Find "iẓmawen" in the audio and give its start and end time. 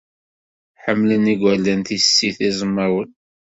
2.49-3.09